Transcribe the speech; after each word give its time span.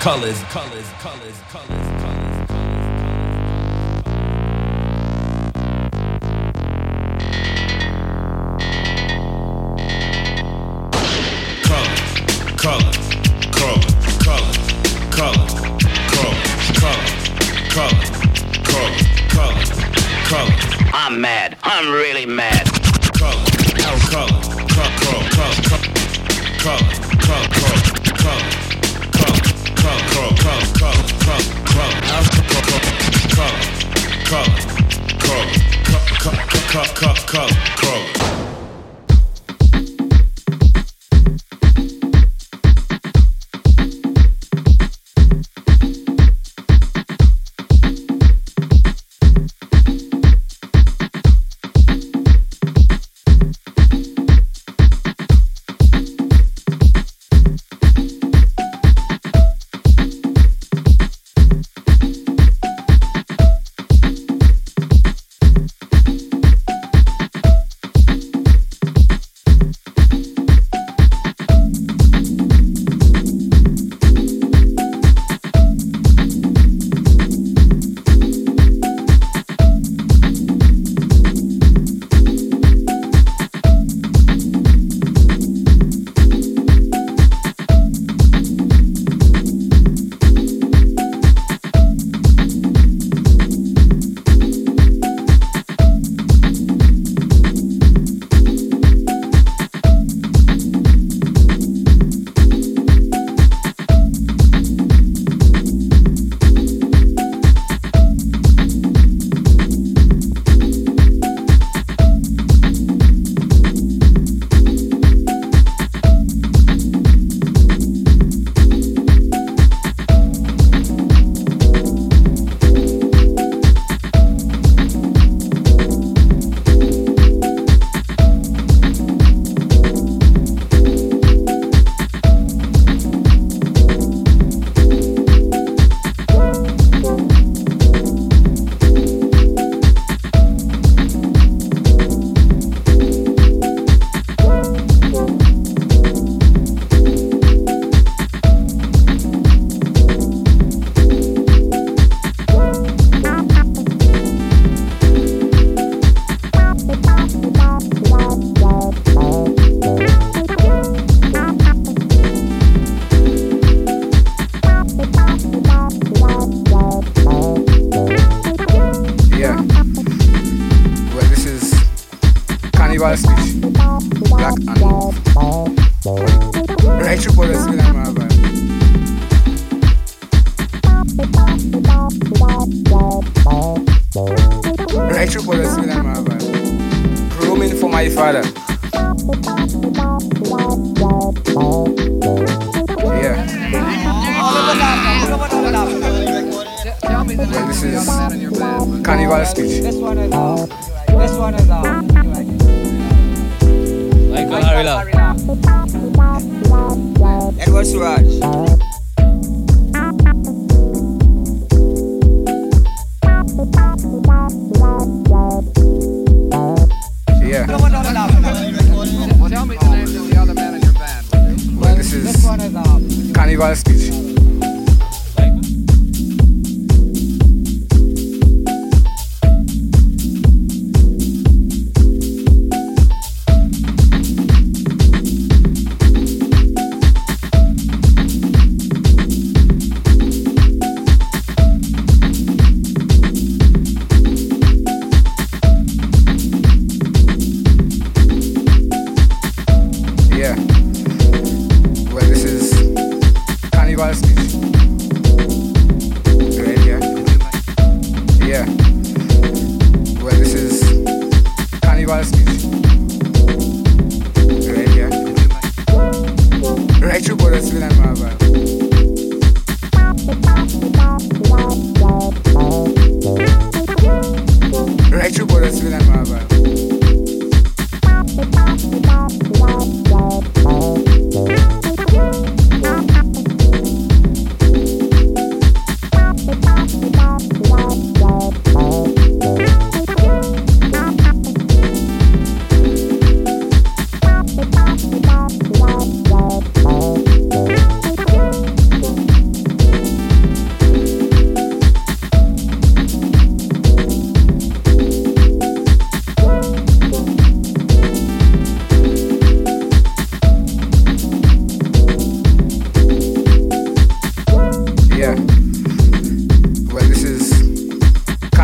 colors, 0.00 0.42
colors, 0.44 0.88
colors, 0.98 1.38
colors, 1.50 1.88
colors. 2.00 2.48
Color, 11.66 11.94
color, 12.56 12.92
color, 13.52 13.80
color, 14.24 14.52
color, 15.10 15.46
color, 16.08 16.36
color, 17.68 18.00
color, 19.28 19.64
color. 20.24 20.54
I'm 20.94 21.20
mad. 21.20 21.58
I'm 21.62 21.92
really 21.92 22.24
mad. 22.24 22.64
Color, 23.18 23.44
color, 23.76 24.00
color, 24.08 24.40
color, 24.66 24.96
color, 25.28 25.60
color, 26.58 26.88
color, 26.88 26.88
color, 27.20 27.48
color, 28.16 28.59
Yeah. 29.82 30.10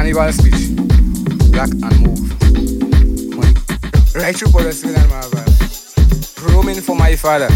Cannibal 0.06 0.32
Speech, 0.32 0.76
Black 1.50 1.68
and 1.68 2.00
Move. 2.00 2.30
Right 4.14 4.36
through 4.36 4.52
Boris 4.52 4.84
and 4.84 4.94
Marvel. 5.10 5.42
Roaming 6.54 6.80
for 6.80 6.94
my 6.94 7.16
father. 7.16 7.48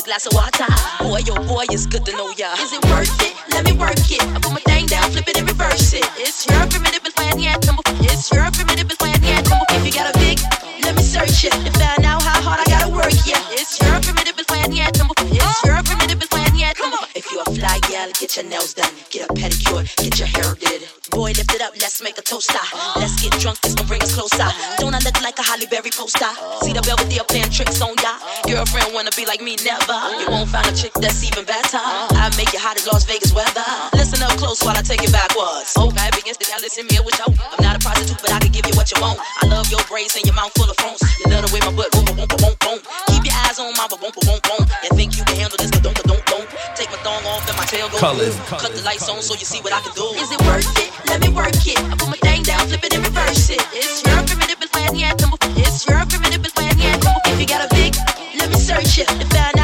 a 0.00 0.04
glass 0.04 0.26
of 0.26 0.32
water. 0.34 0.66
Boy, 1.00 1.20
oh 1.30 1.42
boy, 1.46 1.64
it's 1.70 1.86
good 1.86 2.04
to 2.06 2.12
know 2.12 2.30
ya. 2.36 2.52
Is 2.58 2.72
it 2.72 2.84
worth 2.86 3.12
it? 3.20 3.34
Let 3.52 3.64
me 3.64 3.72
work 3.72 3.98
it. 4.10 4.22
I 4.22 4.38
put 4.40 4.52
my 4.52 4.60
thing 4.64 4.86
down, 4.86 5.10
flip 5.10 5.28
it 5.28 5.36
and 5.36 5.48
reverse 5.48 5.92
it. 5.92 6.04
It's 6.16 6.46
your 6.46 6.60
primitive 6.68 7.04
and 7.04 7.14
plan 7.14 7.38
yet. 7.38 7.58
It's 8.00 8.30
your 8.32 8.50
primitive 8.50 8.88
and 8.88 8.98
plan 8.98 9.20
yet. 9.22 9.46
If 9.70 9.84
you 9.84 9.92
got 9.92 10.14
a 10.14 10.18
big, 10.18 10.38
let 10.84 10.96
me 10.96 11.02
search 11.02 11.44
it 11.44 11.54
and 11.54 11.74
find 11.76 12.04
out 12.04 12.22
how 12.22 12.40
hard 12.40 12.60
I 12.60 12.66
gotta 12.70 12.88
work. 12.88 13.12
Yeah, 13.26 13.42
it's 13.50 13.80
your 13.80 14.00
primitive 14.00 14.38
and 14.38 14.46
plan 14.46 14.72
yet. 14.72 14.96
It's 14.96 15.64
your 15.64 15.82
primitive 15.82 16.20
and 16.20 16.30
plan 16.30 16.56
yet. 16.56 16.76
If 17.14 17.30
you 17.30 17.40
a 17.40 17.44
fly 17.44 17.78
gal, 17.88 18.10
get 18.18 18.36
your 18.36 18.46
nails 18.46 18.74
done, 18.74 18.94
get 19.10 19.28
a 19.28 19.32
pedicure, 19.34 19.84
get 19.96 20.18
your 20.18 20.28
hair 20.28 20.54
did 20.54 20.99
boy, 21.20 21.36
lift 21.36 21.52
it 21.52 21.60
up, 21.60 21.76
let's 21.76 22.00
make 22.00 22.16
a 22.16 22.24
toaster. 22.24 22.64
Let's 22.96 23.20
get 23.20 23.36
drunk, 23.36 23.60
this 23.60 23.74
gon' 23.76 23.86
bring 23.86 24.00
us 24.00 24.16
closer. 24.16 24.48
Don't 24.80 24.96
I 24.96 25.00
look 25.04 25.20
like 25.20 25.36
a 25.36 25.44
Halle 25.44 25.68
Berry 25.68 25.92
poster? 25.92 26.32
See 26.64 26.72
the 26.72 26.80
Belvedere 26.80 27.28
playing 27.28 27.52
tricks 27.52 27.84
on 27.84 27.92
ya. 28.00 28.16
Girlfriend 28.48 28.96
wanna 28.96 29.12
be 29.12 29.28
like 29.28 29.44
me, 29.44 29.60
never. 29.60 30.00
You 30.16 30.32
won't 30.32 30.48
find 30.48 30.64
a 30.64 30.72
chick 30.72 30.96
that's 30.96 31.20
even 31.20 31.44
better. 31.44 31.76
I 31.76 32.32
make 32.40 32.48
it 32.56 32.62
hot 32.64 32.80
as 32.80 32.88
Las 32.88 33.04
Vegas 33.04 33.36
weather. 33.36 33.68
Listen 33.92 34.24
up 34.24 34.32
close 34.40 34.64
while 34.64 34.76
I 34.76 34.80
take 34.80 35.04
it 35.04 35.12
backwards. 35.12 35.76
Oh, 35.76 35.92
Okay, 35.92 36.08
begins 36.16 36.38
to 36.40 36.46
tell, 36.48 36.60
listen 36.64 36.88
me 36.88 36.96
with 37.04 37.18
you. 37.20 37.28
I'm 37.36 37.60
not 37.60 37.76
a 37.76 37.80
prostitute, 37.84 38.22
but 38.24 38.32
I 38.32 38.38
can 38.40 38.52
give 38.56 38.64
you 38.64 38.72
what 38.72 38.88
you 38.88 38.96
want. 39.04 39.20
I 39.42 39.46
love 39.52 39.68
your 39.68 39.84
braids 39.92 40.16
and 40.16 40.24
your 40.24 40.34
mouth 40.34 40.56
full 40.56 40.70
of 40.70 40.76
phones. 40.80 41.04
You 41.20 41.28
love 41.28 41.44
the 41.44 41.52
way 41.52 41.60
my 41.60 41.72
butt 41.76 41.92
boom, 41.92 42.08
boom, 42.08 42.16
boom, 42.16 42.32
boom, 42.40 42.54
boom. 42.64 42.78
Keep 43.12 43.28
your 43.28 43.36
eyes 43.44 43.60
on 43.60 43.76
my 43.76 43.84
boom, 43.92 44.00
boom, 44.00 44.24
boom. 44.24 44.39
colors. 48.00 48.34
Cut 48.48 48.72
the 48.72 48.82
lights 48.82 49.10
on 49.10 49.20
so 49.20 49.34
you 49.34 49.44
see 49.44 49.60
what 49.60 49.74
I 49.74 49.80
can 49.80 49.92
do. 49.92 50.08
Is 50.16 50.32
it 50.32 50.40
worth 50.48 50.72
it? 50.80 50.88
Let 51.10 51.20
me 51.20 51.28
work 51.28 51.52
it. 51.52 51.76
I 51.76 51.94
put 52.00 52.08
my 52.08 52.16
thing 52.24 52.42
down, 52.42 52.66
flip 52.66 52.82
it 52.82 52.94
and 52.94 53.04
reverse 53.04 53.50
it. 53.50 53.60
It's 53.76 54.00
your 54.08 54.16
primitive 54.24 54.72
plan, 54.72 54.96
yeah, 54.96 55.12
come 55.20 55.36
It's 55.60 55.86
your 55.86 56.00
primitive 56.08 56.54
plan, 56.54 56.78
yeah, 56.78 56.96
come 56.98 57.20
If 57.26 57.38
you 57.38 57.46
got 57.46 57.60
a 57.60 57.68
big, 57.74 57.94
let 58.40 58.48
me 58.48 58.56
search 58.56 58.98
it 58.98 59.10
and 59.12 59.28
find 59.30 59.59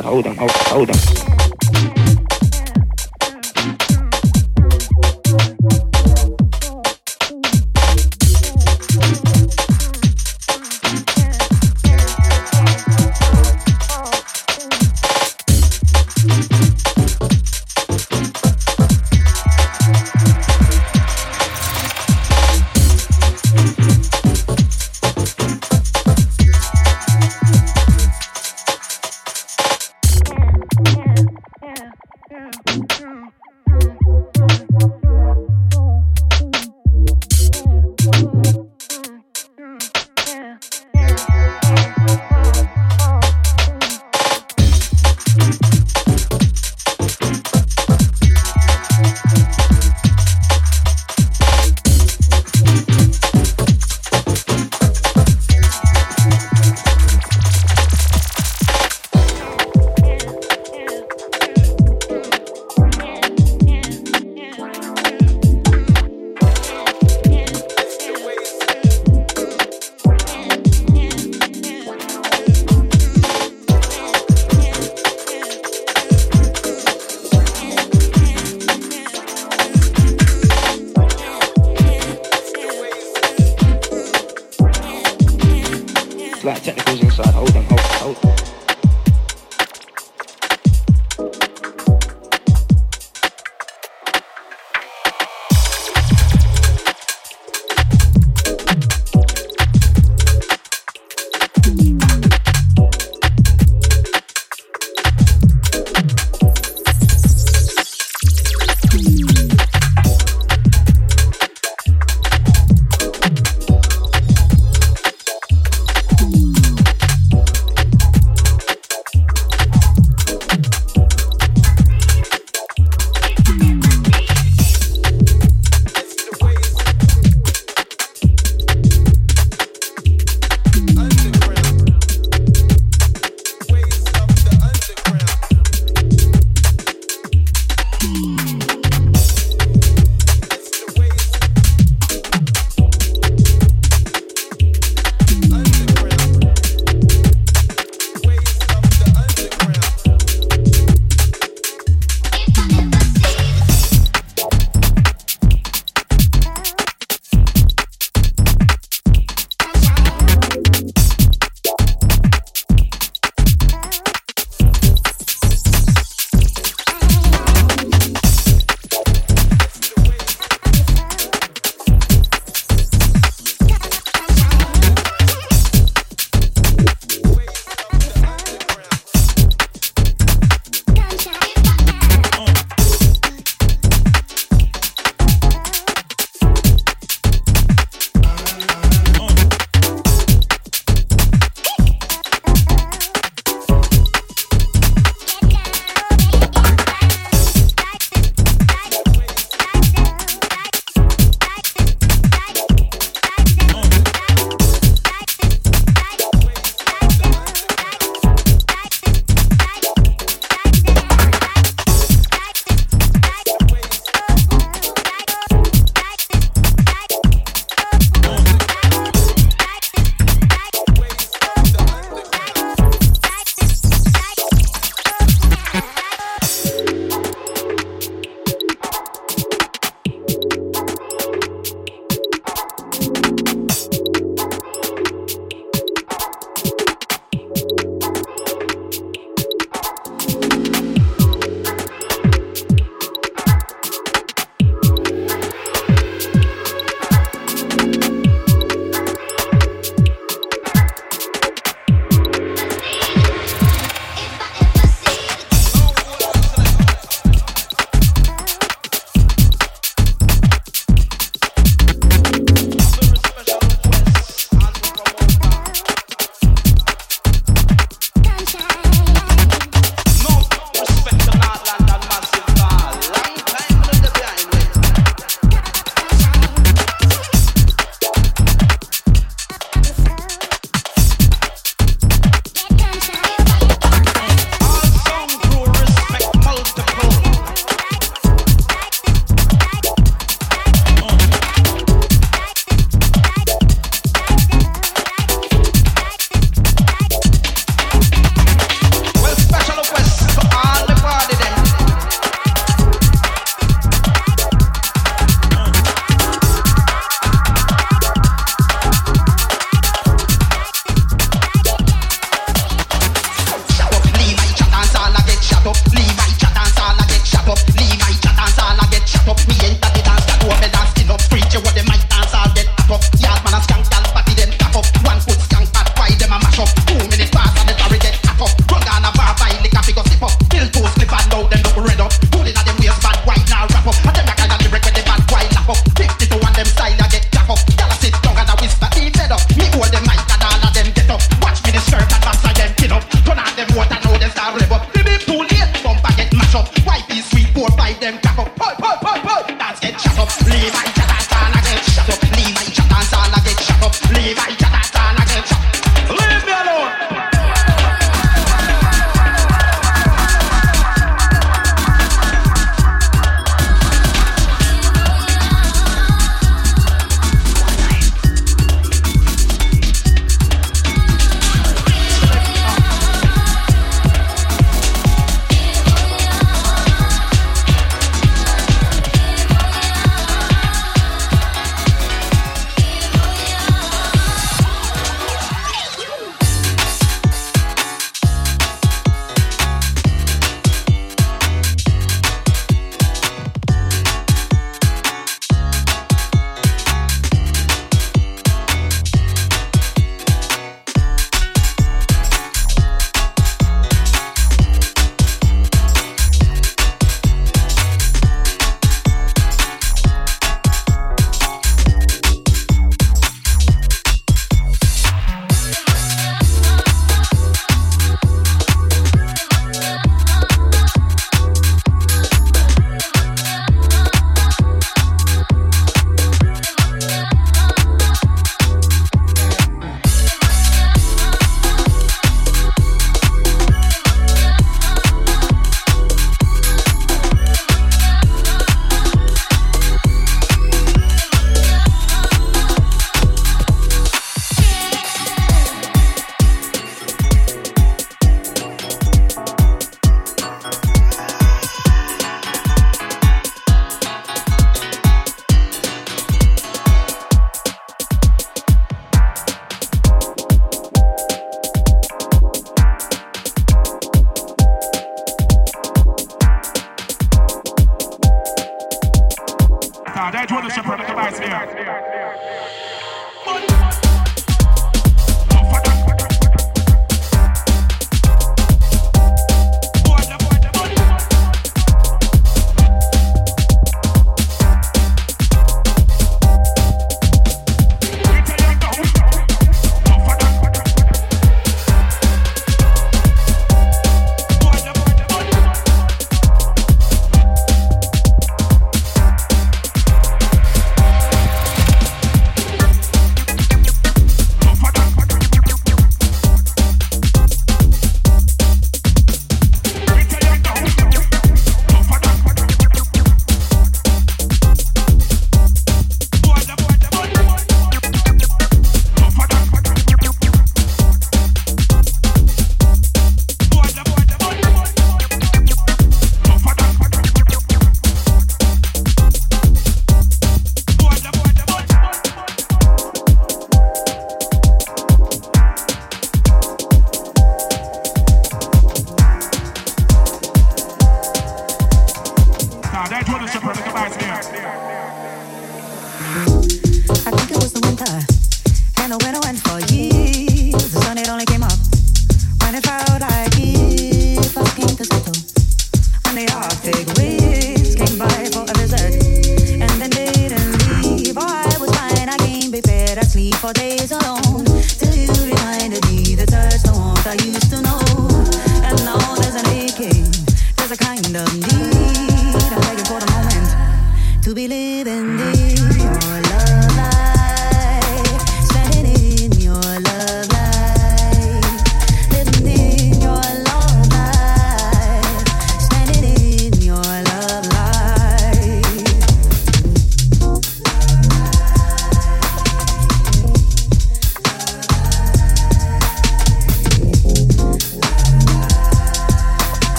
hold, 0.00 0.26
hold 0.26 0.40
on. 0.40 0.51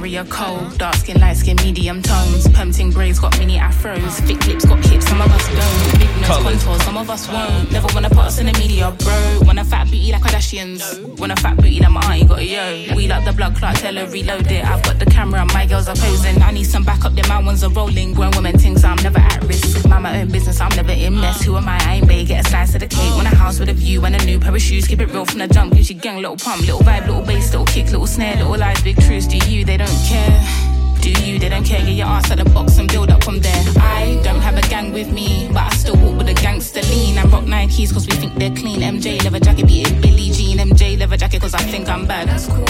Area 0.00 0.24
cold. 0.30 0.78
Dark 0.78 0.94
skin, 0.94 1.20
light 1.20 1.36
skin, 1.36 1.56
medium 1.56 2.02
tones. 2.02 2.48
Permting 2.48 2.90
braids 2.90 3.18
got 3.18 3.38
mini 3.38 3.58
afros. 3.58 4.12
Thick 4.26 4.46
lips 4.46 4.64
got 4.64 4.84
hips, 4.86 5.06
some 5.06 5.20
of 5.20 5.30
us 5.30 5.46
don't. 5.48 6.00
Big 6.00 6.08
nose 6.20 6.42
contours, 6.42 6.82
some 6.84 6.96
of 6.96 7.10
us 7.10 7.28
won't. 7.28 7.70
Never 7.70 7.88
wanna 7.94 8.08
put 8.08 8.24
us 8.30 8.38
in 8.38 8.46
the 8.46 8.52
media, 8.54 8.90
bro. 8.98 9.40
Want 9.42 9.58
a 9.58 9.64
fat 9.64 9.84
booty 9.84 10.12
like 10.12 10.22
Kardashians. 10.22 11.18
Want 11.18 11.32
a 11.32 11.36
fat 11.36 11.56
booty 11.56 11.80
like 11.80 11.90
my 11.90 12.00
auntie 12.14 12.26
got 12.26 12.38
a 12.38 12.44
yo. 12.44 12.96
We 12.96 13.08
like 13.08 13.24
the 13.24 13.32
blood 13.32 13.54
clot, 13.56 13.76
tell 13.76 13.94
her 13.94 14.06
reload 14.06 14.50
it. 14.50 14.64
I've 14.64 14.82
got 14.82 14.98
the 14.98 15.06
camera, 15.06 15.44
my 15.52 15.66
girls 15.66 15.88
are 15.88 15.96
posing. 15.96 16.40
I 16.42 16.50
need 16.50 16.64
some 16.64 16.82
backup, 16.82 17.12
then 17.14 17.28
my 17.28 17.42
ones 17.42 17.62
are 17.62 17.70
rolling. 17.70 18.14
Grown 18.14 18.30
women 18.32 18.58
things, 18.58 18.84
I'm 18.84 18.96
never 19.02 19.18
at 19.18 19.42
risk. 19.44 19.86
Mind 19.86 20.04
my 20.04 20.20
own 20.20 20.28
business, 20.28 20.60
I'm 20.60 20.74
never 20.76 20.92
in 20.92 21.20
mess. 21.20 21.42
Who 21.42 21.56
am 21.56 21.68
I? 21.68 21.78
I 21.84 21.94
ain't 21.96 22.08
bae, 22.08 22.24
get 22.24 22.46
a 22.46 22.48
slice 22.48 22.74
of 22.74 22.80
the 22.80 22.86
cake. 22.86 23.14
Want 23.16 23.30
a 23.30 23.36
house 23.36 23.60
with 23.60 23.68
a 23.68 23.74
view 23.74 24.04
and 24.06 24.16
a 24.16 24.24
new 24.24 24.38
pair 24.40 24.54
of 24.54 24.62
shoes. 24.62 24.86
Keep 24.86 25.00
it 25.00 25.12
real 25.12 25.26
from 25.26 25.40
the 25.40 25.48
jump. 25.48 25.74
Gucci 25.74 26.00
gang, 26.00 26.16
little 26.16 26.36
pump, 26.36 26.62
little 26.62 26.80
vibe, 26.80 27.06
little 27.06 27.22
bass, 27.22 27.50
little 27.50 27.66
kick, 27.66 27.86
little 27.90 28.06
snare, 28.06 28.36
little 28.36 28.56
lies, 28.56 28.80
big 28.82 28.96
truths. 29.02 29.26
Do 29.26 29.36
you? 29.50 29.64
They 29.64 29.76
don't 29.76 29.89
care. 30.06 30.60
Do 31.00 31.10
you? 31.24 31.38
They 31.38 31.48
don't 31.48 31.64
care. 31.64 31.80
Get 31.80 31.94
your 31.94 32.06
ass 32.06 32.30
at 32.30 32.38
the 32.38 32.44
box 32.44 32.78
and 32.78 32.88
build 32.90 33.10
up 33.10 33.24
from 33.24 33.40
there. 33.40 33.64
I 33.78 34.20
don't 34.22 34.40
have 34.40 34.58
a 34.58 34.62
gang 34.62 34.92
with 34.92 35.10
me, 35.12 35.48
but 35.52 35.62
I 35.62 35.70
still 35.70 35.96
walk 35.96 36.18
with 36.18 36.28
a 36.28 36.34
gangster 36.34 36.82
lean. 36.82 37.18
I 37.18 37.24
rock 37.24 37.44
Nikes 37.44 37.92
cause 37.92 38.06
we 38.06 38.14
think 38.16 38.34
they're 38.34 38.54
clean. 38.54 38.80
MJ 38.80 39.22
leather 39.24 39.40
jacket 39.40 39.66
beating 39.66 40.00
Billie 40.00 40.30
Jean. 40.30 40.58
MJ 40.58 40.98
leather 40.98 41.16
jacket 41.16 41.40
cause 41.40 41.54
I 41.54 41.62
think 41.62 41.88
I'm 41.88 42.06
bad. 42.06 42.28
That's 42.28 42.46
cool. 42.46 42.64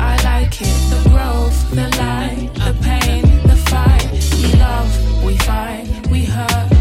I 0.00 0.16
like 0.24 0.60
it. 0.60 0.76
The 0.90 1.08
growth, 1.10 1.70
the 1.70 1.88
light, 1.98 2.50
the 2.54 2.76
pain, 2.82 3.22
the 3.46 3.56
fight. 3.70 4.08
We 4.42 4.58
love, 4.58 5.24
we 5.24 5.36
fight, 5.38 5.86
we 6.10 6.24
hurt, 6.24 6.75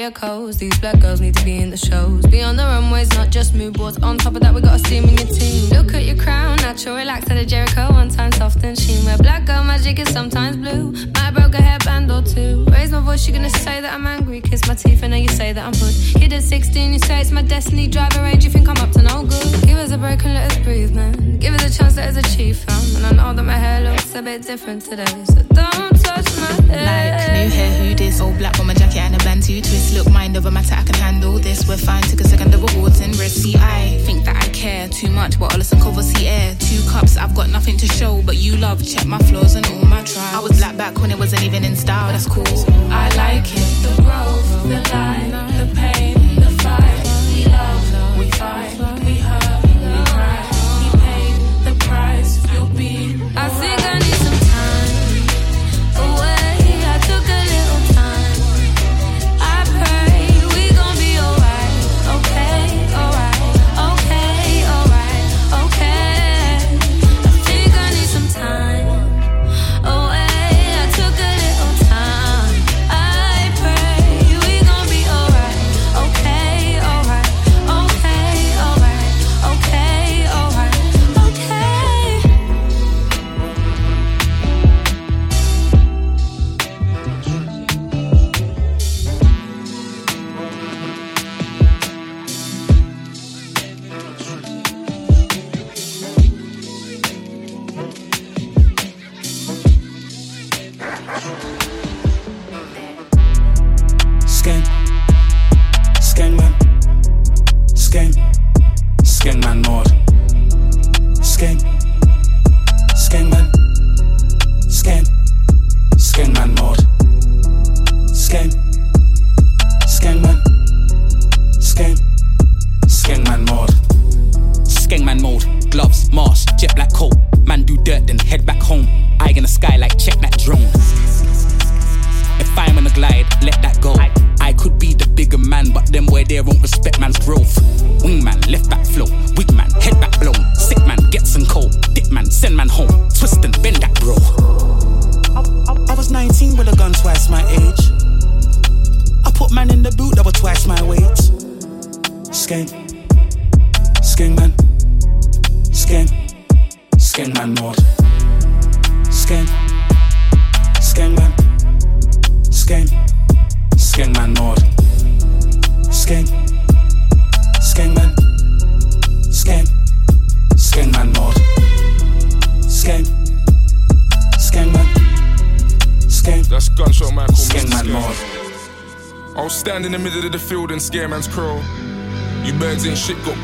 These 0.00 0.78
black 0.78 0.98
girls 0.98 1.20
need 1.20 1.36
to 1.36 1.44
be 1.44 1.58
in 1.58 1.68
the 1.68 1.76
shows. 1.76 2.24
Be 2.24 2.40
on 2.40 2.56
the 2.56 2.62
runways, 2.62 3.10
not 3.10 3.28
just 3.28 3.54
mood 3.54 3.74
boards. 3.74 3.98
On 3.98 4.16
top 4.16 4.34
of 4.34 4.40
that, 4.40 4.54
we 4.54 4.62
got 4.62 4.76
a 4.76 4.78
steam 4.78 5.04
in 5.04 5.14
your 5.14 5.26
team. 5.26 5.68
Look 5.68 5.92
at 5.92 6.04
your 6.04 6.16
crown, 6.16 6.56
natural, 6.56 6.96
relaxed 6.96 7.30
at 7.30 7.36
a 7.36 7.44
Jericho. 7.44 7.92
One 7.92 8.08
time 8.08 8.32
soft 8.32 8.64
and 8.64 8.78
sheen. 8.78 9.04
Where 9.04 9.18
black 9.18 9.44
girl 9.44 9.62
magic 9.62 9.98
is 9.98 10.08
sometimes 10.08 10.56
blue. 10.56 10.92
Might 11.16 11.32
broke 11.34 11.54
a 11.54 11.58
hairband 11.58 12.08
or 12.08 12.26
two. 12.26 12.64
Raise 12.72 12.92
my 12.92 13.00
voice, 13.00 13.28
you're 13.28 13.36
gonna 13.36 13.50
say 13.50 13.82
that 13.82 13.92
I'm 13.92 14.06
angry. 14.06 14.40
Kiss 14.40 14.66
my 14.66 14.74
teeth, 14.74 15.02
and 15.02 15.10
now 15.10 15.18
you 15.18 15.28
say 15.28 15.52
that 15.52 15.66
I'm 15.66 15.74
hood. 15.74 15.94
Kid 16.18 16.32
at 16.32 16.44
16, 16.44 16.94
you 16.94 16.98
say 16.98 17.20
it's 17.20 17.30
my 17.30 17.42
destiny. 17.42 17.86
Drive 17.86 18.16
a 18.16 18.22
range, 18.22 18.42
you 18.42 18.50
think 18.50 18.70
I'm 18.70 18.78
up 18.78 18.92
to 18.92 19.02
no 19.02 19.24
good. 19.24 19.66
Give 19.66 19.76
us 19.76 19.90
a 19.90 19.98
break 19.98 20.24
and 20.24 20.32
let 20.32 20.50
us 20.50 20.56
breathe, 20.64 20.94
man. 20.94 21.38
Give 21.38 21.52
us 21.52 21.62
a 21.62 21.78
chance, 21.78 21.98
let 21.98 22.08
us 22.08 22.16
achieve, 22.16 22.56
fam. 22.56 22.96
And 22.96 23.06
I 23.06 23.10
know 23.22 23.34
that 23.34 23.42
my 23.42 23.58
hair 23.58 23.82
looks 23.82 24.14
a 24.14 24.22
bit 24.22 24.42
different 24.42 24.80
today. 24.82 25.24
So 25.26 25.42
don't. 25.52 25.89
Like 26.68 27.32
new 27.32 27.48
hair, 27.50 27.70
who 27.78 27.94
this? 27.94 28.20
All 28.20 28.32
black 28.32 28.58
on 28.60 28.66
my 28.66 28.74
jacket 28.74 28.98
and 28.98 29.14
a 29.14 29.18
band 29.18 29.42
two 29.42 29.60
twist. 29.60 29.94
Look, 29.94 30.10
mind 30.10 30.36
over 30.36 30.50
matter, 30.50 30.74
I 30.74 30.82
can 30.82 30.94
handle 30.96 31.38
this. 31.38 31.66
We're 31.66 31.76
fine, 31.76 32.02
took 32.02 32.20
a 32.20 32.28
second 32.28 32.54
of 32.54 32.62
awards 32.74 33.00
and 33.00 33.16
risk. 33.18 33.42
See, 33.42 33.56
I 33.56 33.98
think 34.04 34.24
that 34.24 34.36
I 34.36 34.48
care 34.50 34.88
too 34.88 35.10
much, 35.10 35.38
but 35.38 35.52
all 35.52 35.58
listen 35.58 35.80
cover 35.80 36.02
see 36.02 36.28
air. 36.28 36.54
Two 36.58 36.82
cups, 36.88 37.16
I've 37.16 37.34
got 37.34 37.48
nothing 37.50 37.76
to 37.78 37.86
show, 37.86 38.22
but 38.22 38.36
you 38.36 38.56
love. 38.56 38.84
Check 38.86 39.06
my 39.06 39.18
flaws 39.18 39.54
and 39.54 39.66
all 39.66 39.84
my 39.84 40.02
trials. 40.04 40.34
I 40.34 40.40
was 40.40 40.58
black 40.58 40.76
back 40.76 40.98
when 41.00 41.10
it 41.10 41.18
wasn't 41.18 41.42
even 41.42 41.64
in 41.64 41.76
style. 41.76 42.12
That's 42.12 42.26
cool. 42.26 42.44
I 42.90 43.08
like 43.16 43.46
it. 43.46 43.66
The 43.82 44.02
growth, 44.02 44.62
the 44.64 44.80
line, 44.92 45.30
the 45.58 45.74
pain, 45.74 45.89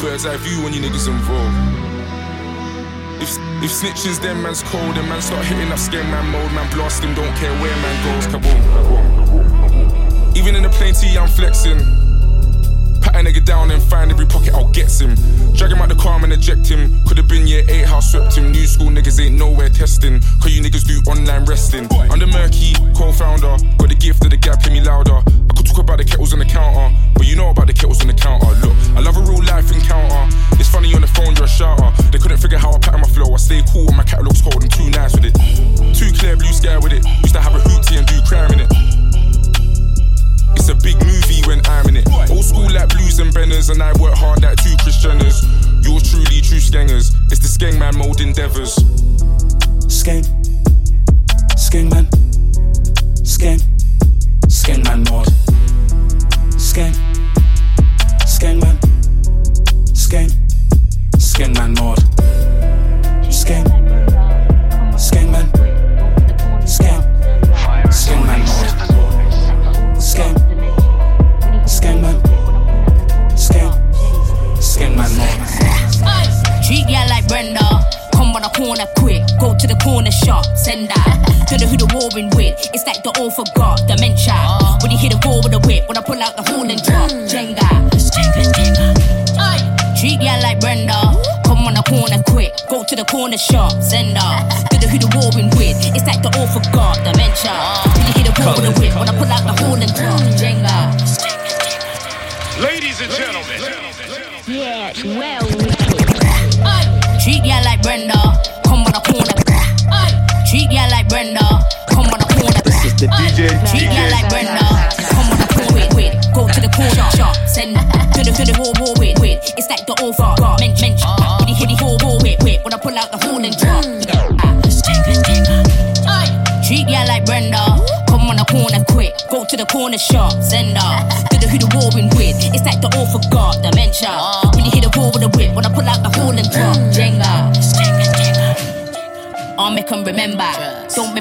got 0.07 0.13
bird's 0.13 0.27
eye 0.27 0.37
view 0.37 0.63
when 0.63 0.73
you 0.73 0.81
niggas 0.81 1.09
involved. 1.09 1.57
If, 3.23 3.31
if 3.63 3.71
snitches, 3.71 4.21
then 4.21 4.43
man's 4.43 4.63
cold, 4.63 4.95
then 4.95 5.09
man 5.09 5.21
start 5.23 5.45
hitting 5.47 5.71
up 5.73 5.79
scare 5.79 6.05
man 6.05 6.31
mode, 6.31 6.53
man 6.53 6.71
blast 6.73 7.03
him, 7.03 7.15
don't 7.15 7.35
care 7.37 7.53
where 7.61 7.75
man 7.83 7.97
goes, 8.05 8.27
kaboom. 8.27 8.61
Even 10.37 10.55
in 10.55 10.63
the 10.63 10.69
plain 10.71 10.95
tee, 10.95 11.17
I'm 11.17 11.29
flexing. 11.29 11.79
Pat 13.01 13.17
a 13.17 13.19
nigga 13.19 13.45
down 13.45 13.71
and 13.71 13.83
find 13.83 14.11
every 14.11 14.27
pocket 14.27 14.55
I'll 14.55 14.71
gets 14.71 15.01
him. 15.01 15.15
Drag 15.55 15.73
him 15.73 15.79
out 15.79 15.89
the 15.89 15.95
car 15.95 16.23
and 16.23 16.33
eject 16.33 16.67
him. 16.67 17.05
Could 17.07 17.19
have 17.19 17.29
been 17.29 17.47
year 17.47 17.65
8 17.69 17.87
house 17.87 18.13
swept 18.13 18.37
him. 18.37 18.53
New 18.53 18.67
school 18.67 18.89
niggas 18.89 19.19
ain't 19.21 19.37
nowhere 19.37 19.71
testing. 19.71 20.21
Cause 20.43 20.55
you 20.55 20.63
niggas 20.63 20.85
do 20.85 21.01
online 21.11 21.45
wrestling. 21.47 21.89
I'm 21.93 22.19
murky 22.31 22.75
co-founder. 22.95 23.57
Got 23.79 23.89
the 23.89 23.97
gift 23.99 24.25
of 24.25 24.31
the 24.31 24.37
gap, 24.37 24.63
hear 24.63 24.73
me 24.73 24.83
louder. 24.83 25.15
I 25.15 25.55
could 25.57 25.67
talk 25.67 25.79
about 25.79 25.99
the 25.99 26.05
kettles 26.05 26.33
on 26.33 26.41
the 26.41 26.45
counter. 26.45 27.06
But 27.17 27.27
you 27.27 27.37
know 27.37 27.49
about 27.51 27.67
the 27.67 27.73
kettles 27.73 28.01
on 28.01 28.09
the 28.09 28.15
counter. 28.15 28.53
Look, 28.61 28.77
I 28.95 29.01
love 29.01 29.17
a 29.17 29.25
real 29.25 29.43
life 29.45 29.73
encounter. 29.73 30.29
It's 30.61 30.69
funny 30.69 30.95
on 30.95 31.01
the 31.01 31.09
phone, 31.09 31.35
you're 31.35 31.45
a 31.45 31.49
shouter. 31.49 31.91
They 32.13 32.19
couldn't 32.19 32.39
figure 32.39 32.59
how 32.59 32.73
I 32.73 32.79
pattern 32.79 33.01
my 33.01 33.09
flow. 33.09 33.33
I 33.33 33.37
stay 33.37 33.63
cool 33.73 33.87
when 33.87 33.97
my 33.97 34.05
catalog's 34.05 34.43
cold 34.43 34.63
and 34.63 34.73
too 34.73 34.91
nice 34.91 35.17
with 35.17 35.25
it. 35.25 35.35
Too 35.97 36.13
clear 36.13 36.37
blue 36.37 36.53
sky 36.53 36.77
with 36.79 36.93
it. 36.93 37.05
Used 37.25 37.35
to 37.35 37.41
have 37.41 37.55
a 37.55 37.61
hootie 37.61 37.97
and 37.97 38.07
do 38.07 38.21
crime 38.29 38.53
in 38.53 38.61
it. 38.61 38.71
It's 40.57 40.69
a 40.69 40.75
big 40.75 40.99
movie 41.05 41.41
when 41.47 41.65
I'm 41.67 41.89
in 41.89 41.97
it. 41.97 42.09
Old 42.31 42.45
school 42.45 42.69
like 42.73 42.89
blues 42.91 43.19
and 43.19 43.33
benners, 43.33 43.71
and 43.71 43.83
I 43.83 43.93
work 44.01 44.15
hard 44.15 44.43
like 44.43 44.61
two 44.63 44.77
Christianers. 44.83 45.45
Yours 45.85 46.11
truly, 46.11 46.41
true 46.41 46.61
skengers. 46.61 47.15
It's 47.33 47.41
the 47.41 47.49
skeng 47.49 47.79
man 47.79 47.97
mode 47.97 48.21
endeavors. 48.21 48.77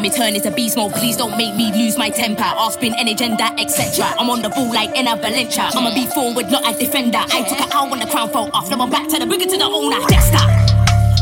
Me 0.05 0.11
turn 0.11 0.35
into 0.35 0.51
beast 0.51 0.77
mode. 0.77 0.93
Please 0.93 1.17
don't 1.17 1.35
make 1.35 1.55
me 1.55 1.71
lose 1.71 1.97
my 1.97 2.11
temper. 2.11 2.43
I'll 2.45 2.69
spin 2.69 2.93
any 2.93 3.15
gender, 3.15 3.49
etc. 3.57 4.05
I'm 4.19 4.29
on 4.29 4.43
the 4.43 4.49
ball 4.49 4.71
like 4.71 4.93
Enner 4.93 5.19
Valencia. 5.19 5.67
I'ma 5.73 5.95
be 5.95 6.05
forward, 6.05 6.45
not 6.51 6.61
a 6.61 6.77
defender. 6.77 7.17
I 7.17 7.41
took 7.41 7.59
it 7.59 7.73
out 7.73 7.89
when 7.89 7.99
the 7.99 8.05
crown 8.05 8.29
fell 8.29 8.51
off. 8.53 8.69
Now 8.69 8.81
I'm 8.81 8.91
back 8.91 9.07
to 9.07 9.17
the 9.17 9.25
it 9.25 9.49
to 9.49 9.57
the 9.57 9.65
owner. 9.65 9.97
Dexter. 10.05 10.45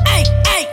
Hey, 0.04 0.28
hey. 0.52 0.68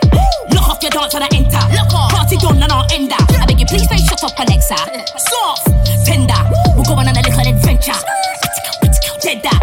Lock 0.53 0.67
off 0.67 0.83
your 0.83 0.91
dance 0.91 1.13
when 1.13 1.23
I 1.23 1.29
enter. 1.31 1.63
Lock 1.71 1.93
off. 1.93 2.11
Party 2.11 2.35
done 2.35 2.61
and 2.61 2.69
I'll 2.69 2.91
end 2.91 3.11
that. 3.11 3.23
I 3.39 3.45
beg 3.45 3.61
you, 3.61 3.65
please 3.65 3.87
don't 3.87 3.97
shut 3.97 4.21
up, 4.25 4.37
Alexa. 4.37 4.75
Soft. 5.31 5.71
Tender. 6.03 6.35
We're 6.75 6.83
going 6.83 7.07
on 7.07 7.15
a 7.15 7.23
little 7.23 7.47
adventure. 7.47 7.95
Dead 9.23 9.41
that. 9.43 9.60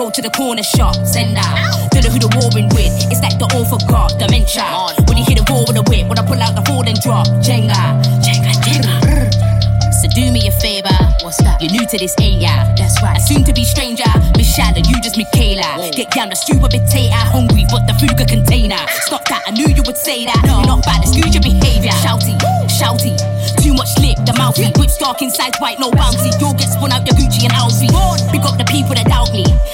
Go 0.00 0.08
to 0.08 0.22
the 0.22 0.30
corner 0.30 0.62
shop. 0.62 0.96
Send 1.04 1.36
that. 1.36 1.52
Don't 1.92 2.00
know 2.00 2.08
who 2.08 2.18
the 2.24 2.32
warring 2.40 2.72
with. 2.72 2.88
It's 3.12 3.20
like 3.20 3.36
the 3.36 3.44
all 3.52 3.68
forgot 3.68 4.16
dementia. 4.16 4.64
When 5.04 5.20
you 5.20 5.28
hear 5.28 5.36
the 5.36 5.44
roar 5.44 5.68
with 5.68 5.76
the 5.76 5.84
whip. 5.92 6.08
When 6.08 6.16
I 6.16 6.24
pull 6.24 6.40
out 6.40 6.56
the 6.56 6.64
horn 6.64 6.88
and 6.88 6.96
drop. 7.04 7.28
Jenga. 7.44 8.00
Jenga, 8.24 8.48
Jenga. 8.64 8.96
So 10.00 10.08
do 10.08 10.32
me 10.32 10.48
a 10.48 10.52
favor. 10.56 10.96
What's 11.20 11.36
that? 11.44 11.60
You're 11.60 11.76
new 11.76 11.84
to 11.84 11.98
this, 12.00 12.16
ain't 12.16 12.40
ya? 12.40 12.64
That's 12.80 12.96
right. 13.04 13.12
A 13.12 13.20
soon 13.20 13.44
to 13.44 13.52
be 13.52 13.68
stranger. 13.68 14.08
Miss 14.40 14.48
Shannon, 14.48 14.88
you 14.88 14.96
just 15.04 15.20
Michaela. 15.20 15.92
Get 15.92 16.08
down 16.16 16.32
the 16.32 16.36
stew 16.40 16.56
a 16.56 16.68
potato. 16.72 17.20
Hungry, 17.28 17.68
but 17.68 17.84
the 17.84 17.92
food 18.00 18.16
good 18.16 18.32
container. 18.32 18.80
Stop 19.04 19.28
that, 19.28 19.44
I 19.44 19.52
knew 19.52 19.68
you 19.68 19.84
would 19.84 20.00
say 20.00 20.24
that. 20.24 20.40
You're 20.48 20.64
not 20.64 20.80
bad, 20.88 21.04
excuse 21.04 21.36
your 21.36 21.44
behavior. 21.44 21.92
Shouty, 22.00 22.40
shouty. 22.72 23.20
Too 23.60 23.76
much 23.76 23.92
lip, 24.00 24.16
the 24.24 24.32
mouthy. 24.40 24.72
Whip 24.80 24.88
dark 24.96 25.20
inside, 25.20 25.52
white, 25.60 25.76
no 25.78 25.90
bouncy. 25.92 26.32
You'll 26.40 26.56
get 26.56 26.72
spun 26.72 26.92
out 26.92 27.04
your 27.04 27.16
Gucci 27.20 27.39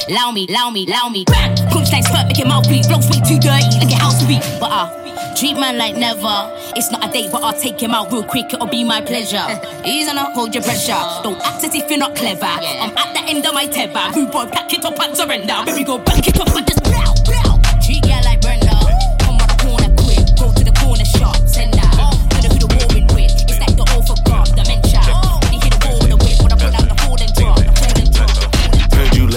doubt 0.09 0.33
me. 0.33 0.47
Allow 0.49 0.71
me, 0.71 0.87
allow 0.87 1.09
me. 1.09 1.25
Bang! 1.25 1.57
Punchline 1.71 2.03
spurt, 2.03 2.27
make 2.29 2.39
your 2.39 2.49
mouth 2.49 2.69
bleed. 2.69 2.87
Blows 2.89 3.09
way 3.11 3.21
too 3.21 3.39
dirty, 3.39 3.79
like 3.79 3.91
your 3.91 4.01
house 4.01 4.23
beat. 4.27 4.43
But 4.61 4.71
uh, 4.71 5.35
treat 5.35 5.55
man 5.55 5.79
like 5.79 5.97
never. 5.97 6.53
It's 6.77 6.91
not 6.91 7.09
a 7.09 7.13
date, 7.13 7.31
but 7.33 7.43
I'll 7.43 7.59
take 7.59 7.81
him 7.81 7.93
out 7.93 8.13
real 8.13 8.23
quick. 8.23 8.53
It'll 8.53 8.67
be 8.67 8.85
my 8.85 9.01
pleasure. 9.01 9.45
Ease 9.85 10.09
and 10.09 10.19
I'll 10.19 10.33
hold 10.33 10.55
your 10.55 10.63
pressure. 10.63 11.01
Don't 11.23 11.41
act 11.41 11.65
as 11.65 11.75
if 11.75 11.89
you're 11.91 11.99
not 11.99 12.15
clever. 12.15 12.45
I'm 12.47 12.97
at 12.97 13.15
the 13.15 13.23
end 13.29 13.47
of 13.47 13.55
my 13.55 13.67
tether. 13.67 14.13
Rude 14.15 14.31
boy, 14.31 14.47
pack 14.47 14.73
it 14.73 14.85
up 14.85 14.99
and 15.01 15.17
surrender. 15.17 15.57
Baby, 15.65 15.85
go 15.85 15.99
back 15.99 16.27
it 16.27 16.39
up 16.39 16.55
and 16.55 16.67
just 16.67 16.76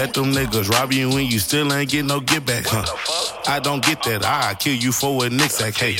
let 0.10 0.16
them 0.16 0.34
niggas 0.34 0.70
rob 0.70 0.92
you 0.92 1.08
and 1.18 1.32
you 1.32 1.38
still 1.38 1.72
ain't 1.72 1.92
get 1.92 2.04
no 2.06 2.20
get 2.20 2.44
back, 2.44 2.66
huh? 2.68 2.84
I 3.48 3.60
don't 3.60 3.84
get 3.84 4.02
that. 4.04 4.26
I 4.26 4.56
kill 4.56 4.74
you 4.74 4.92
for 4.92 5.26
a 5.26 5.30
nick. 5.30 5.52
Hey, 5.52 5.98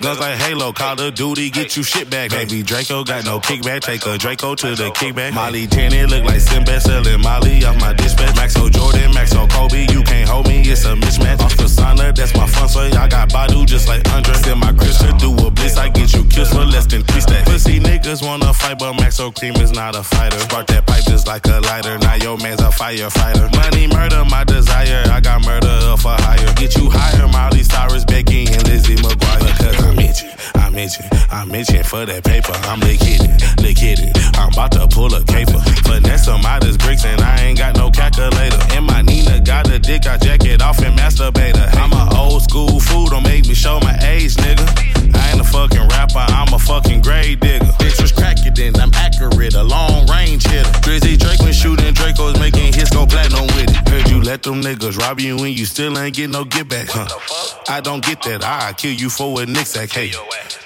guns 0.00 0.18
like 0.18 0.36
Halo, 0.36 0.72
Call 0.72 1.00
of 1.00 1.14
Duty, 1.14 1.50
get 1.50 1.76
you 1.76 1.82
shit 1.82 2.10
back. 2.10 2.30
Baby 2.30 2.62
Draco 2.62 3.04
got 3.04 3.24
no 3.24 3.40
kickback. 3.40 3.80
Take 3.80 4.04
a 4.06 4.18
Draco 4.18 4.54
to 4.54 4.74
the 4.74 4.90
kickback. 4.90 5.32
Molly 5.32 5.66
Tanny 5.66 6.04
look 6.06 6.24
like 6.24 6.40
Sinbad 6.40 6.82
selling 6.82 7.20
Molly 7.20 7.64
off 7.64 7.80
my 7.80 7.92
dispatch. 7.92 8.34
Maxo 8.34 8.70
Jordan, 8.70 9.12
Maxo 9.12 9.48
Kobe, 9.50 9.86
you 9.92 10.02
can't 10.02 10.28
hold 10.28 10.48
me. 10.48 10.60
It's 10.62 10.84
a 10.84 10.94
mismatch. 10.94 11.40
Off 11.40 11.56
Kasana, 11.56 12.14
that's 12.14 12.34
my 12.34 12.46
fun 12.46 12.68
so 12.68 12.80
I 12.80 13.08
got 13.08 13.30
Badu 13.30 13.66
just 13.66 13.88
like 13.88 14.06
Andre. 14.12 14.34
Send 14.34 14.60
my 14.60 14.72
Christian 14.72 15.16
do 15.18 15.32
a 15.32 15.50
blitz. 15.50 15.76
I 15.76 15.88
get 15.88 16.12
you 16.12 16.24
killed 16.24 16.48
for 16.48 16.64
less 16.64 16.86
than 16.86 17.02
three 17.02 17.20
stacks. 17.20 17.48
Pussy 17.48 17.78
niggas 17.78 18.26
wanna 18.26 18.52
fight, 18.52 18.78
but 18.78 18.94
Maxo 18.94 19.32
Kream 19.32 19.60
is 19.60 19.72
not 19.72 19.94
a 19.94 20.02
fighter. 20.02 20.38
Spark 20.40 20.66
that 20.68 20.86
pipe 20.86 21.04
just 21.04 21.26
like 21.26 21.46
a 21.46 21.60
lighter. 21.60 21.98
Now 21.98 22.14
your 22.16 22.36
man's 22.38 22.60
a 22.60 22.70
firefighter. 22.70 23.54
Money, 23.54 23.86
murder, 23.86 24.24
my 24.24 24.44
desire. 24.44 25.04
I 25.10 25.20
got 25.20 25.44
murder 25.44 25.78
up 25.92 26.00
for 26.00 26.16
hire. 26.26 26.52
Get 26.54 26.76
you 26.76 26.90
higher, 26.90 27.28
Miley 27.28 27.62
Cyrus, 27.62 28.04
Becky, 28.04 28.46
and 28.46 28.66
Lizzie 28.68 28.96
McGuire. 28.96 29.85
I'm 29.86 29.98
itching, 29.98 30.30
I'm 30.54 30.74
itching, 30.74 31.06
I'm 31.30 31.54
itching 31.54 31.84
for 31.84 32.04
that 32.04 32.24
paper. 32.24 32.52
I'm 32.68 32.80
lick 32.80 33.00
hitting, 33.00 33.36
lick 33.62 33.78
hitting. 33.78 34.12
I'm 34.34 34.52
about 34.52 34.72
to 34.72 34.86
pull 34.88 35.14
a 35.14 35.22
caper. 35.24 35.60
Finesse 35.86 36.26
some 36.26 36.42
bricks, 36.86 37.04
and 37.04 37.20
I 37.20 37.40
ain't 37.42 37.58
got 37.58 37.76
no 37.76 37.90
calculator. 37.90 38.58
And 38.70 38.86
my 38.86 39.02
Nina 39.02 39.40
got 39.40 39.68
a 39.70 39.78
dick, 39.78 40.06
I 40.06 40.16
jack 40.18 40.44
it 40.44 40.62
off 40.62 40.78
and 40.82 40.96
masturbate 40.98 41.56
her. 41.56 41.70
I'm 41.78 41.92
a 41.92 42.14
old 42.16 42.42
school 42.42 42.80
fool, 42.80 43.06
don't 43.06 43.24
make 43.24 43.46
me 43.46 43.54
show 43.54 43.80
my 43.80 43.96
age, 44.02 44.34
nigga. 44.36 44.66
I 45.14 45.30
ain't 45.32 45.40
a 45.40 45.44
fucking 45.44 45.88
rapper, 45.88 46.24
I'm 46.38 46.52
a 46.54 46.58
fucking 46.58 47.02
grave 47.02 47.40
digger. 47.40 47.64
Bitch 47.82 48.00
was 48.00 48.12
cracking, 48.12 48.54
then 48.54 48.76
I'm 48.76 48.92
accurate, 48.94 49.54
a 49.54 49.62
long 49.62 50.06
range 50.06 50.46
hitter. 50.46 50.70
Drizzy 50.84 51.18
Drake 51.18 51.40
when 51.40 51.52
shooting 51.52 51.94
Dracos, 51.94 52.38
making 52.38 52.72
hits 52.72 52.90
go 52.90 53.06
platinum 53.06 53.46
with 53.56 53.70
it. 53.70 53.88
Heard 53.88 54.08
you 54.08 54.20
let 54.22 54.42
them 54.42 54.62
niggas 54.62 54.98
rob 54.98 55.20
you 55.20 55.36
and 55.38 55.58
you 55.58 55.66
still 55.66 55.98
ain't 55.98 56.14
get 56.14 56.30
no 56.30 56.44
get 56.44 56.68
back, 56.68 56.88
huh? 56.90 57.08
I 57.68 57.80
don't 57.80 58.04
get 58.04 58.22
that, 58.22 58.44
I 58.44 58.72
kill 58.74 58.92
you 58.92 59.10
for 59.10 59.40
a 59.42 59.46
nick 59.46 59.66
sack, 59.76 59.90
hey. 59.90 60.10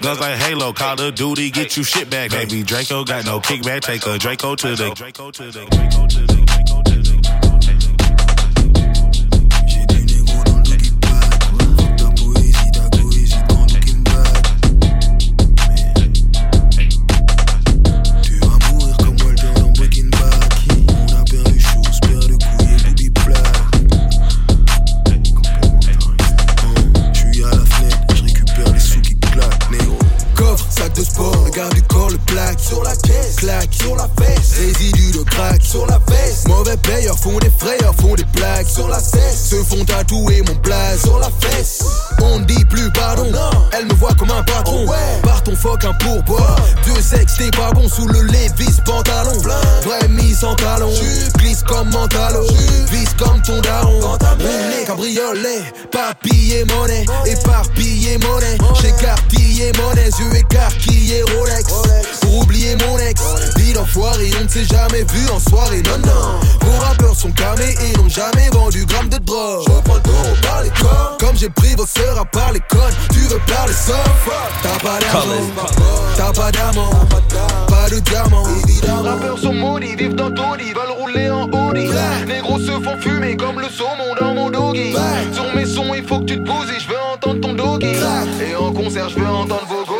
Guns 0.00 0.20
like 0.20 0.38
Halo, 0.38 0.72
Call 0.72 1.00
of 1.00 1.14
Duty, 1.14 1.50
get 1.50 1.76
you 1.76 1.82
shit 1.82 2.08
back, 2.08 2.30
baby. 2.30 2.62
Draco 2.62 3.04
got 3.04 3.24
no 3.24 3.40
kickback, 3.40 3.80
take 3.82 4.06
a 4.06 4.18
Draco 4.18 4.54
to 4.54 4.76
the 4.76 4.90
Draco 4.94 5.30
to 5.30 5.42
the 5.50 5.66
Draco 5.66 6.06
to 6.06 6.26
the 6.26 6.49
Sur 35.62 35.86
la 35.86 35.98
veste. 36.08 36.48
Mauvais 36.48 36.76
payeurs 36.76 37.18
font 37.18 37.38
des 37.38 37.50
frayeurs, 37.50 37.94
font 37.94 38.14
des 38.14 38.24
blagues 38.34 38.66
Sur 38.66 38.88
la 38.88 38.98
cesse, 38.98 39.50
se 39.50 39.56
font 39.56 39.84
tatouer 39.84 40.42
mon 40.46 40.54
blaze 40.56 41.00
Sur 41.02 41.18
la 41.18 41.30
fesse, 41.40 41.84
on 42.22 42.40
ne 42.40 42.44
dit 42.44 42.64
plus 42.64 42.90
pardon. 42.90 43.30
Elle 43.72 43.86
me 43.86 43.94
voit 43.94 44.14
comme 44.14 44.30
un 44.30 44.42
patron. 44.42 44.86
Par 45.22 45.42
ton 45.42 45.54
fuck 45.54 45.84
un 45.84 45.94
pourboire. 45.94 46.56
Deux 46.86 47.00
sexe, 47.00 47.36
t'es 47.38 47.50
pas 47.50 47.70
bon 47.72 47.88
sous 47.88 48.06
le 48.08 48.22
Levis 48.22 48.80
pantalon. 48.84 49.38
Vraie 49.84 50.08
mise 50.08 50.44
en 50.44 50.54
talon. 50.56 50.92
Glisse 51.38 51.62
comme 51.62 51.90
mentalo 51.90 52.46
Vise 52.90 53.14
comme 53.18 53.40
ton 53.42 53.60
daron. 53.60 54.00
On 54.02 54.80
est 54.80 54.84
cabriolet, 54.86 55.62
papillé 55.90 56.64
monnaie. 56.64 57.04
Éparpillé 57.26 58.18
monnaie. 58.18 58.58
J'écartillé 58.80 59.72
monnaie. 59.78 60.10
Yeux 60.18 60.36
écarquillés 60.36 61.22
Rolex 61.22 61.72
Pour 62.30 62.42
oublier 62.42 62.76
mon 62.86 62.96
ex. 62.98 63.20
Dit 63.56 63.72
l'enfoiré, 63.72 64.30
on 64.40 64.44
ne 64.44 64.48
s'est 64.48 64.64
jamais 64.64 65.02
vu 65.02 65.28
en 65.30 65.40
soirée 65.40 65.82
Non, 65.82 65.98
non. 66.06 66.38
Vos 66.60 66.78
rappeurs 66.78 67.16
sont 67.16 67.32
camés 67.32 67.74
et 67.82 67.96
n'ont 67.96 68.08
jamais 68.08 68.48
vendu 68.52 68.86
gramme 68.86 69.08
de 69.08 69.18
drogue. 69.18 69.64
Je 69.66 69.80
prends 69.82 69.94
le 69.94 70.00
taureau 70.00 70.36
par 70.40 70.62
les 70.62 70.70
cornes 70.70 71.16
Comme 71.18 71.36
j'ai 71.36 71.48
pris 71.48 71.74
vos 71.74 71.86
sœurs 71.86 72.18
à 72.20 72.24
part 72.24 72.52
les 72.52 72.60
connes 72.60 72.94
Tu 73.12 73.18
veux 73.20 73.40
parler 73.48 73.72
soft 73.72 73.98
T'as 74.62 74.78
pas 74.78 74.98
d'amour 75.00 75.66
T'as 76.16 76.32
pas 76.32 76.52
d'amour 76.52 76.94
Pas 77.66 77.90
de 77.90 77.98
diamant. 77.98 78.44
Rappeurs 79.02 79.38
sont 79.38 79.54
maudits, 79.54 79.96
vivent 79.96 80.14
dans 80.14 80.30
taudis, 80.30 80.72
veulent 80.72 80.96
rouler 80.98 81.30
en 81.30 81.50
Audi. 81.50 81.88
Les 82.28 82.40
gros 82.42 82.60
se 82.60 82.70
font 82.70 82.96
fumer 83.00 83.36
comme 83.36 83.58
le 83.58 83.68
saumon 83.68 84.14
dans 84.20 84.34
mon 84.34 84.50
doggy. 84.50 84.94
Sur 85.32 85.52
mes 85.54 85.66
sons, 85.66 85.94
il 85.94 86.04
faut 86.04 86.20
que 86.20 86.26
tu 86.26 86.36
te 86.36 86.42
bouges 86.42 86.70
et 86.76 86.80
je 86.80 86.88
veux 86.88 87.00
entendre 87.12 87.40
ton 87.40 87.54
doggy. 87.54 87.94
Et 88.40 88.54
en 88.54 88.72
concert, 88.72 89.08
je 89.08 89.16
veux 89.16 89.26
entendre 89.26 89.66
vos 89.68 89.84
gokies. 89.84 89.99